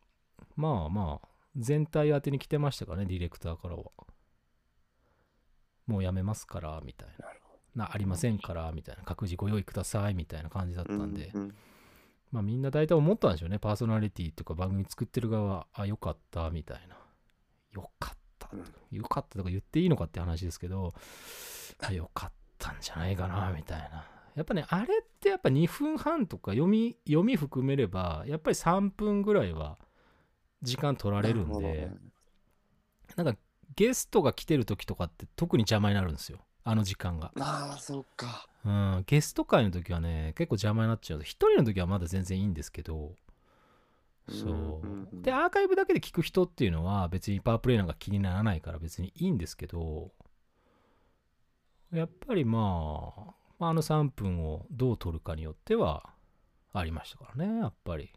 [0.56, 3.84] まあまあ全体当てに来てましたからねディレクターからは。
[5.86, 7.26] もうやめますからみたいな
[7.76, 11.54] なありませんからみたいな各自ご用意くださいみたいな感じだったんで、うんうん。
[12.32, 13.58] まあみんな大体思ったんでしょうね。
[13.58, 16.96] パーソナリティとか番組作ってる側はあよかったみたいな。
[17.72, 18.48] よかった。
[18.90, 20.94] よかったとか言っていいのかって話ですけど
[21.80, 24.04] あよかったんじゃないかなみたいな。
[24.36, 24.86] やっぱねあれっ
[25.18, 29.78] てやっぱ2分半とか読み読み含めればやっぱり3分ぐらいは
[30.62, 31.90] 時間取られるんで
[33.16, 33.34] なんか
[33.74, 38.48] ゲストが来てる時とかって特に邪魔になるんですよあの時間が、ああそうか。
[38.64, 41.20] うん、ゲスト会の時はね結構邪魔になっちゃう。
[41.20, 43.12] 一人の時はまだ全然いいんですけど。
[44.28, 50.10] そう、でアーカイブだけで聞く人っていうのは別にパワープレイなんか気にならないから別にいいんですけど。
[51.92, 53.20] やっぱりまあ
[53.60, 56.10] まああの3分をどう取るかによっては
[56.72, 58.10] ありましたからねやっぱり。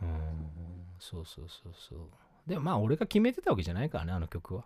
[0.00, 0.52] うん。
[1.00, 1.98] そうそうそうそう。
[2.46, 4.64] でもまあ俺が決めてたわけじゃないからねあの曲は、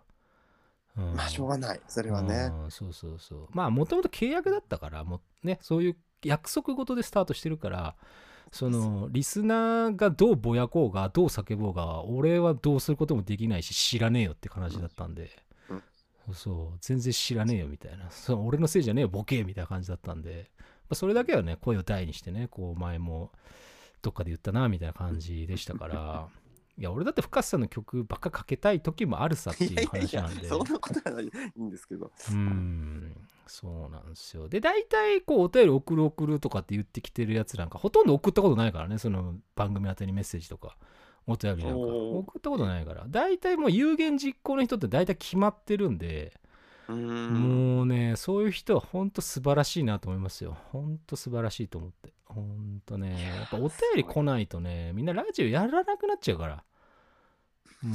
[0.97, 1.13] うん。
[1.15, 1.81] まあしょうがない。
[1.87, 2.51] それはね。
[2.63, 2.71] うん。
[2.71, 3.47] そうそうそう。
[3.51, 7.95] まあもともと契約だったからもうねそういう約束事でスタートしてるから
[8.51, 15.31] そのリスナーがどうぼやこうがどう叫ぼうが俺はどうすることもできないし知らねえよって話だったんで、
[15.69, 15.83] うん。
[16.33, 16.77] そう。
[16.79, 18.09] 全然知らねえよみたいな。
[18.11, 23.31] そう俺のせいじゃねえよボケみたいな感じだったんで、まあ、それだけはね声を大にしてねこう前も
[24.03, 26.27] どっかで言ったなみたいな感じでしたから
[26.77, 30.47] いや俺だって深瀬さんの曲ばっかかけたい時もあるさっていういやいやいや話なんで。
[30.47, 32.11] そんなことはないいいんですけど。
[32.31, 34.47] うんそうなんですよ。
[34.47, 38.97] で大体こうお便り送る送るとかって言ってきてるやつなんかほとんど送ったことないからね。
[38.97, 40.75] その番組宛てにメッセージとか
[41.27, 41.77] お便りなんか。
[41.79, 43.05] 送ったことないから。
[43.07, 46.33] 大体もう有言実行の人って大体決まってるんで、
[46.87, 50.57] もうねそういう人は本当素晴らしいなと思いますよ。
[50.71, 56.63] 本当素晴らしいと思って本当ねやっぱお便り来ないとねみんなラジオやらなくなっちゃうから。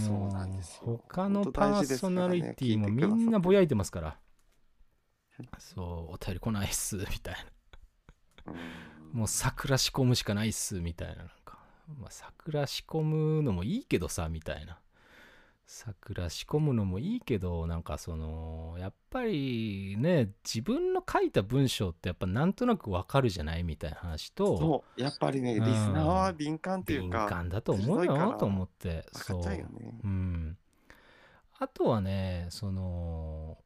[0.04, 4.18] そうもなんですよ他のパーソナリティもみんなぼやいてますから。
[5.58, 7.34] そうお便り来ないっす みたい
[8.46, 8.52] な。
[8.52, 8.56] う
[9.16, 9.18] ん。
[9.18, 11.14] もう桜仕込むしかないっすみたいな。
[11.16, 11.58] なんか、
[11.98, 14.78] まあ、桜仕込むのもいいけどさみたいな
[15.70, 29.04] 桜仕込むのもいいけどなんかそのやっぱりね自分の書いた文章ってやっぱなんとなくわかるじゃないみたいな話とそうやっぱりねリスうんナーは敏感っていう敏か感だと思うよと思って。
[29.12, 29.66] そううよね。
[30.02, 30.08] う。
[30.08, 30.56] ん。
[31.58, 33.58] あとはねその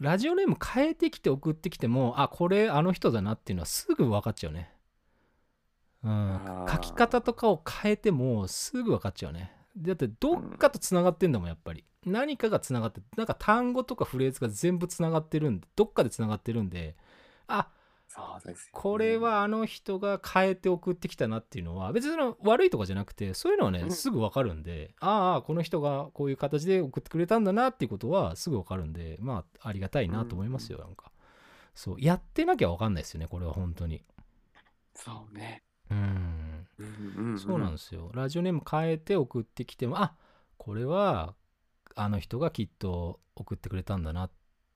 [0.00, 4.72] ラジオネーム変えてきて送ってきてもあこれあの人だなっていうのはすぐ分かっちゃうね。
[6.02, 6.66] うん。
[6.68, 11.84] 書き方とかを変えてもすぐ分かっちゃうねだってどっかとつながってんだもんやっぱり。
[12.06, 16.96] 何かがつながってなんか単語とかフレーズが全部つながってるんでどっかでつながってるんで
[17.48, 17.68] あ
[18.08, 18.70] そうですよね。
[18.72, 23.90] これはあの人が変えて送ってきたなっていうのは別に悪いとかじゃなくてそういうのはねうん。
[23.90, 31.12] すぐ分かるんで、ああこの人がこういう形で送ってくれたんだなっていうことはすぐ分かるんでまあありがたいなと思いますよ、なんか。
[31.74, 34.02] そうやってなきゃ分かんないですよねこれは本当に。
[34.94, 37.38] そうねうん。
[37.38, 38.10] そうなんですよ。
[38.14, 40.14] ラジオネーム変えて送ってきてもあ
[40.56, 41.34] これは
[41.94, 44.30] あの人がきっと送ってくれたんだな。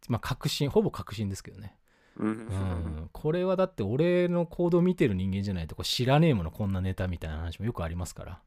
[0.08, 1.76] まあ確信ほぼ確信ですけどね。
[2.16, 2.28] うん。
[2.28, 8.42] うん、これはだって俺の行動見てる人間じゃないとこれ知らねえものこんなネタみたいな話もよくありますから、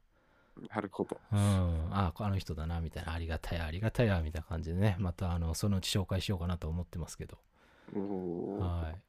[0.74, 1.18] なるほど。
[1.32, 1.38] うん、
[1.92, 3.12] ああの人だなみたいな。
[3.12, 4.96] ありがたやありがたやみたいな感じでね。
[4.98, 7.38] またあのそのうち紹介しようかなと思ってますけど。
[7.94, 9.05] はい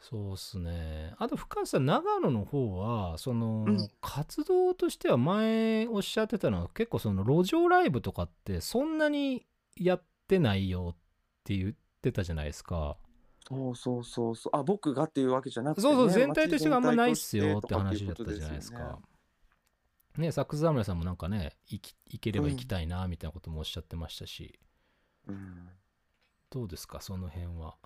[0.00, 1.14] そうっすね。
[1.18, 3.88] あと深瀬さん長野の方はその、うん。
[4.00, 10.96] 活動としては前おっしゃってたのは結構その路上ライブとかってそんなにやってないよっ
[11.44, 12.96] て言ってたじゃないですか。
[13.48, 14.56] そうそうそうそう。
[14.56, 18.98] あ僕がっていうわけじゃなくて、ね、そうそう全体としてはあんまないっすよって話だったじゃないですか。
[20.18, 20.32] ね。
[20.32, 24.58] サックス侍さんもなんかね行き行ければ行きたいなみたいなこともおっしゃってましたし、
[25.28, 25.68] うん。
[26.50, 27.76] どうですかその辺は。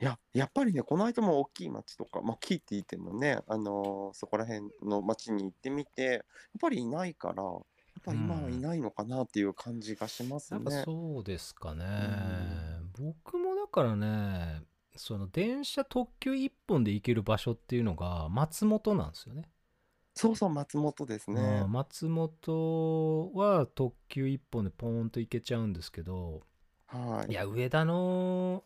[0.00, 6.22] いややっぱりねこの間も大きい町とか、まあ、大きいって言ってもね、あのーそこら辺の町に行ってみてやっ
[6.60, 7.62] ぱりいないからやっ
[8.04, 10.60] ぱ今はいないのかなっていう感じがしますやね。
[10.60, 11.84] っぱそうですかね。
[12.96, 14.62] 僕もだからね
[14.96, 19.48] その電車特急1本で行ける場所っていうのが松本なんですよね。
[20.14, 21.72] そうそう松本ですねうん。
[21.72, 26.42] 松本は特急1本でポーンと行けちゃうんですけど、
[26.86, 28.64] はいいや、上田の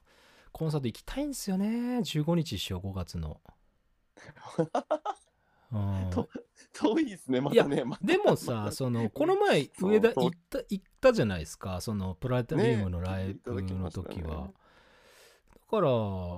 [0.53, 1.99] コンサート行きたいんですよね。
[1.99, 3.41] 15日一緒、5月の。
[5.73, 6.29] うんと
[6.75, 7.83] 遠いですねまたね。
[7.85, 11.81] またでもさ、 その、この前、上田行った、行ったじゃないですか。
[11.81, 14.47] その、プラネタリウムのライねブの時は。
[14.49, 14.55] ね
[15.55, 15.91] だから、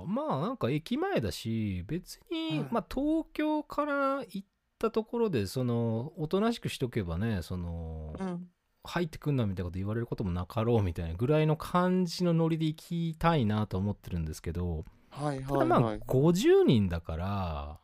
[0.05, 4.45] まあ、なんか駅前だし、別に、はいまあ、東京から行っ
[4.79, 8.49] たところで、その、おとなしくしとけばね、その、うん
[8.85, 15.99] 入ってくんなみたいなこと言われることもなかろうみたいなぐらいの感じのノリで行きたいなと思ってるんですけど、はいただまあはいはい。
[16.07, 17.79] 50人だから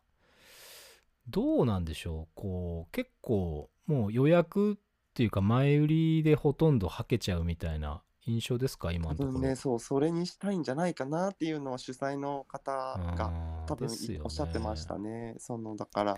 [1.29, 2.27] どうなんでしょう。
[2.35, 4.75] こう結構もう予約っ
[5.13, 8.91] ていうか前売りでほとんどはけちゃうみたいな印象ですか？
[8.91, 13.31] 今のところ、ね、そう、それにしたいんじゃないかなっていうのは主催の方が
[13.65, 14.19] 多分ね。
[14.23, 15.35] おっしゃってましたね。
[15.39, 16.17] そのだから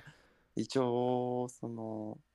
[0.56, 2.33] 一応そのうん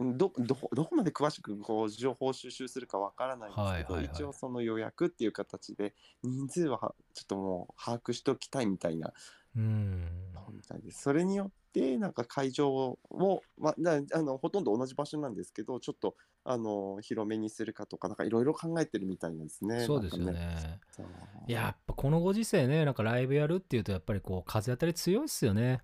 [0.00, 4.04] ど どこどこまで詳しくこう情報収集するかわからないんですけど、はいはいはい。
[4.06, 9.12] 一応その予約っていう形で人数ははちょっともう把握しておきたいみたいな
[9.56, 10.30] うん。
[10.52, 11.02] みたいです。
[11.02, 19.80] それによってなんか会場を、まあ、なあのほとんど同じ場所なんですけどちょっとあの広めにするかとかなんかいろいろ考えてるみたいですね。
[19.80, 20.80] そうですよね。
[20.90, 21.06] そう。
[21.46, 25.82] やっぱこのご時世ねなんかライブやるっていうとやっぱりこう風当たり強いっすよね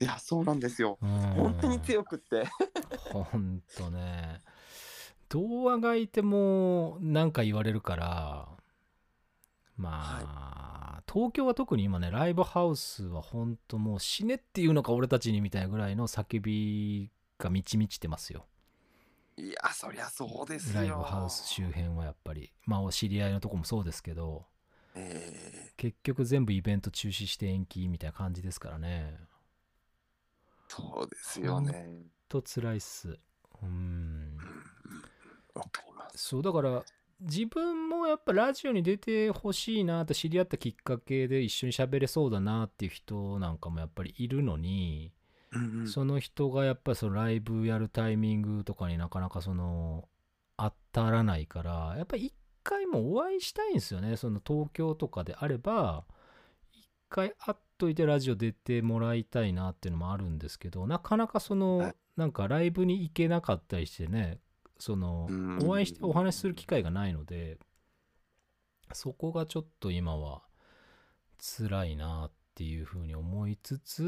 [0.00, 0.98] いやそうなんですよ。
[1.00, 1.08] うん。
[1.08, 2.46] 本当に強くって。
[3.12, 4.42] ほんとね。
[5.28, 8.48] 童話がいてもなんか言われるから
[9.76, 18.46] まあ、東京は特に今ねライブハウスは本当もう死ねっていうのか俺たちにみたいなぐらいの叫びが満ち満ちてますよ。
[19.36, 20.80] いやそりゃそうですよ。
[20.80, 22.52] ライブハウス周辺はやっぱり。
[22.64, 24.46] まあお知り合いのとこもそうですけど
[24.94, 29.14] え結局全部イベント中止して延期みたいな感じですからね。
[29.20, 29.35] ー
[30.68, 32.02] そうですよね。
[32.28, 33.18] と辛いっす。
[33.62, 33.68] うん。
[33.68, 34.38] うん。
[35.54, 36.18] わかります。
[36.18, 36.82] そうだから
[37.20, 45.12] 自分もやっぱラジオに出てほしいなと知り合ったきっかけで一緒に喋れそうだなっていう人なんかもやっぱりいるのに、
[45.52, 45.88] うんうん。
[45.88, 50.08] その人がやっぱりそのライブやるタイミングとかになかなかその
[50.58, 54.16] 当たらないからやっぱり一回もお会いしたいんですよね。
[54.16, 56.15] その東京とかであれば一
[57.08, 61.94] 回会っといてラジオ出てもらいたいなっていうのもあるんですけどなかなかその、はい。
[62.16, 64.38] なんかライブに行けなかったりしてね
[64.78, 65.58] そのうん。
[65.68, 67.58] お会いしてお話しする機会がないので
[68.92, 70.42] そこがちょっと今は
[71.38, 74.02] 辛いなっていうふうに思いつつ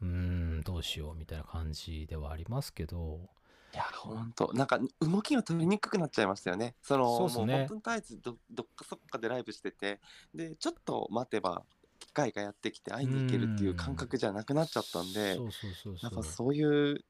[0.00, 3.28] うーんどうしようみたいな感じではありますけど。
[3.72, 6.74] いや本当なんか動きが取りにくくなっちゃいましたよね。
[6.82, 7.46] そのそうっすね。
[7.46, 10.00] もう本当に絶えずどどっかそっかでライブしてて。
[10.34, 11.62] でちょっと待てば
[12.10, 17.04] 機会がやってきて会いに行けるっていう感覚じゃなくなっちゃったんでそうそうそうそなんうかそういう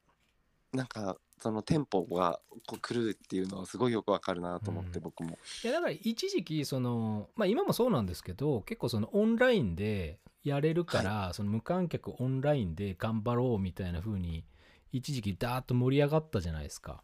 [0.73, 5.39] なんかそのテンポがこう来るっていうのはすごいよくわかるなと思って、うん僕も。
[5.65, 14.45] いやだから一時期そのまあ今もそうなんですけど結構そのオンラインでやれるから、その無観客オンラインで頑張ろうみたいな風に
[14.93, 17.03] 一時期ダーッと盛り上がったじゃないですか。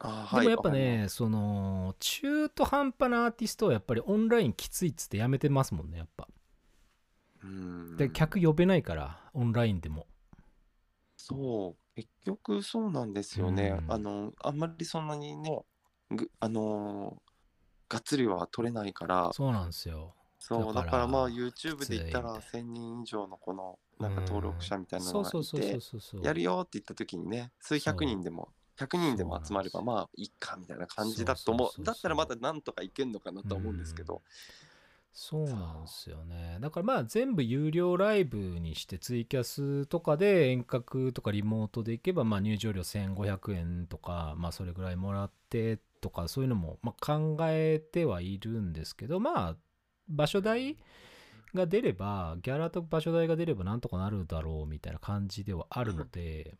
[0.00, 6.26] でもやっぱわかりね、その中途半端なアーティストはやっぱりオンラインきついっつってやめてますもんねやっぱ。
[7.96, 10.06] で客呼べないからオンラインでも。
[11.16, 13.76] そう結局そうなんですよね。
[13.78, 13.92] うん。
[13.92, 15.64] あのあんまりそんなにね
[16.10, 17.32] ぐあのー
[17.88, 19.30] がっつりは取れないから。
[19.34, 20.14] そうなんですよ。
[20.38, 25.78] そうだかららまあ YouTube で言ったらきつい1000人以上のこのなんか登録者みたいなのがいて。
[26.22, 34.22] やるよって言った時にね数百人でも100人でも集まればまあいいかみたいな感じだと思そうだったらまだなんとかいけんのかなとは思うんですけど
[35.12, 36.58] そうなんですよね。
[36.60, 49.56] だからまあ全部有料ライブにしてツイキャスとかで遠隔とかリモートで行けばまあ入場料1500円とかまあそれぐらいもらってとかそういうのもまあ考えてはいるんですけどまあ
[50.08, 50.78] 場所代
[51.54, 56.54] が出ればギャラと場所代が出ればなんとかなるだろうみたいな感じではあるので、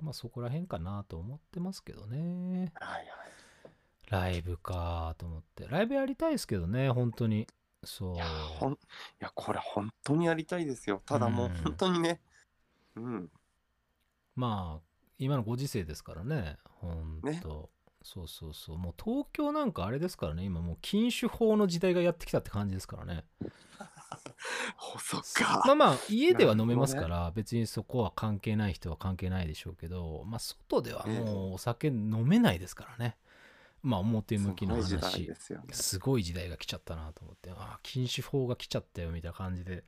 [0.00, 2.72] まあそこら辺かなと思ってますけどね。
[2.74, 3.06] はいはい
[4.08, 5.66] ライブかと思って。
[5.68, 7.46] ライブやりたいですけどね、本当に。
[7.84, 8.14] そう。
[8.14, 8.76] いやほんい
[9.20, 11.02] やこれ本当にやりたいですよ。
[11.06, 12.20] ただもううん本当にね。
[12.96, 13.30] うん。
[14.34, 14.86] まあ、
[15.18, 17.40] 今のご時世ですからね、本当、ね
[18.02, 18.78] そうそうそう。
[18.78, 23.24] もう東京なんかあれですからね、今もう禁酒法の時代がやってきたって感じですからね。
[24.94, 25.62] お そっか。
[25.66, 33.16] まあまあ、家では飲めますから、別にそこは関係ない人は関係ないでしょうけど、まあ、外ではもうお酒飲めないですからね。
[33.86, 35.28] まあ、表向きの話。
[35.28, 35.36] ね。
[35.70, 39.84] すごい時代が来ちゃったなと思って、ああ、禁酒法が来ちゃったよみたいな感じで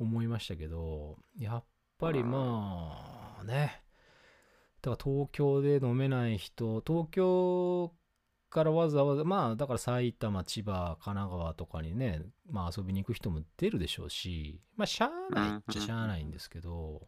[0.00, 1.64] 思いましたけど、やっ
[1.98, 3.44] ぱりまあ。
[3.44, 3.82] ね、
[4.80, 7.92] だから東京で飲めない人、東京
[8.48, 17.06] からわざわざ、まあだから埼玉、千葉、神奈川とかにね、まあ遊びに行く人も出るでしょうし、まあしゃあないっちゃしゃあないんですけど、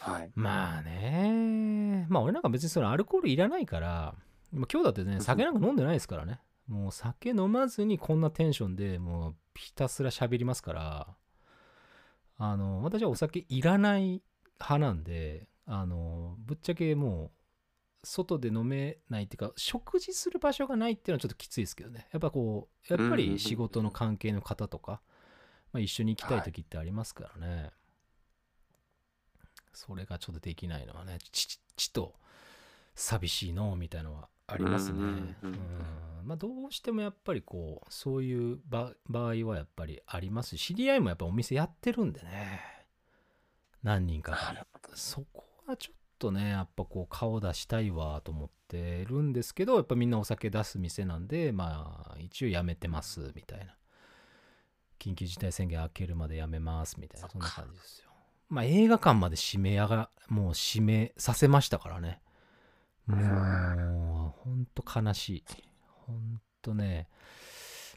[0.00, 0.32] はい。
[0.34, 6.40] まあね、まあ俺なんか別にそのアルコールいらないから、まあ今日だってね、酒なんか飲んでないですからね。
[6.66, 11.08] もう酒飲まずにこんなテンションでもうひたすら喋りますから、
[12.38, 14.22] あの、私はお酒いらない
[14.58, 17.30] 派なんで、あの、ぶっちゃけもう、
[18.02, 22.08] 外で飲めないっていうか、食事する場所がないっていうのはちょっときついですけどね。
[22.12, 25.02] やっぱこう、やっぱり仕事の関係の方とか、
[25.72, 27.70] まあ、一緒に行きたい時ってありますからね。
[29.72, 32.14] それがちょっとできないのはね、ちちちと
[32.94, 35.36] 寂しいのみたいなのはありますね。
[36.24, 40.56] まあ、どうしてもやっぱりこうそういう場場合はやっぱりあります。
[40.56, 42.60] し知り合いもやっぱお店やってるんでね。
[43.82, 44.36] 何人か
[44.94, 53.74] そこはちょっとねやっぱこう顔出したいわと思ってるんですけどやっぱみんなお酒出す店なんでまあ一応やめてますみたいな。
[54.98, 57.28] 緊急事態宣言明けるまでやめますみたいな。
[57.28, 58.10] そんな感じですよ。
[58.50, 62.20] まあ映画館まで閉めやがもう閉めさせましたからね
[63.16, 65.44] もうほんと悲しい。
[66.06, 67.08] ほんとね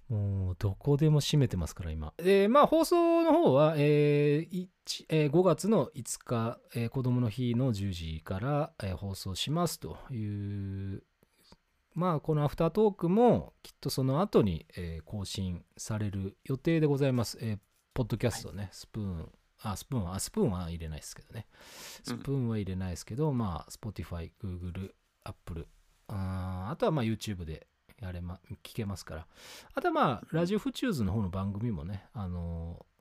[0.09, 2.13] もうどこでも閉めてますから今。
[2.17, 11.03] でまあ放送の方は、えー一えー5月の5日、えー子供の日の10時から、えー放送しますという。
[11.95, 17.37] まあこのアフタートークもきっとその後に、えー更新される予定でございます。
[17.41, 17.59] えー
[17.93, 21.47] ポッドキャストね、スプーンあスプーンはあスプーンは入れないですけどね。
[22.03, 24.91] スプーンは入れないですけど、まあ Spotify、Google、
[25.23, 25.67] Apple
[26.07, 27.67] あーあとはまあ YouTube で
[28.01, 29.27] やれま聞けますから。
[29.73, 32.93] あとはまあラジオフチューズの方の番組もねあのー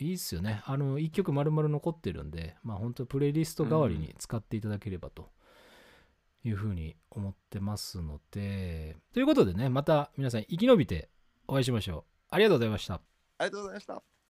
[0.00, 0.62] いいっすよね。
[0.64, 5.30] あの1曲丸々残ってるんでまあ本当プレイリスト代わりに使っていただければと
[6.44, 8.96] いうふうに思ってますので。
[9.12, 11.10] ということでねまた皆さん生き延びて
[11.46, 12.12] お会いしましょう。
[12.30, 12.94] ありがとうございました。
[12.94, 13.00] あ
[13.44, 14.11] りがとうございました。